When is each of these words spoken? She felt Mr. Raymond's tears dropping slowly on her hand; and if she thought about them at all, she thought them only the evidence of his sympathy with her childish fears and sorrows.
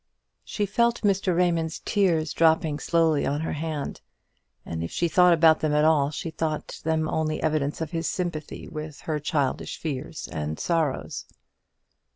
She 0.43 0.65
felt 0.65 1.01
Mr. 1.01 1.37
Raymond's 1.37 1.77
tears 1.77 2.33
dropping 2.33 2.79
slowly 2.79 3.23
on 3.23 3.41
her 3.41 3.53
hand; 3.53 4.01
and 4.65 4.83
if 4.83 4.89
she 4.89 5.07
thought 5.07 5.31
about 5.31 5.59
them 5.59 5.75
at 5.75 5.85
all, 5.85 6.09
she 6.09 6.31
thought 6.31 6.79
them 6.83 7.07
only 7.07 7.37
the 7.37 7.43
evidence 7.43 7.81
of 7.81 7.91
his 7.91 8.07
sympathy 8.07 8.67
with 8.67 9.01
her 9.01 9.19
childish 9.19 9.77
fears 9.77 10.27
and 10.31 10.59
sorrows. 10.59 11.27